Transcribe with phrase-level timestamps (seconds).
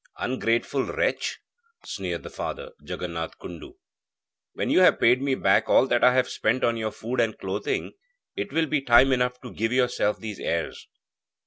[0.17, 1.37] 'Ungrateful wretch!'
[1.85, 3.75] sneered the father, Jaganath Kundu.
[4.53, 7.37] 'When you have paid me back all that I have spent on your food and
[7.37, 7.91] clothing,
[8.35, 10.87] it will be time enough to give yourself these airs.'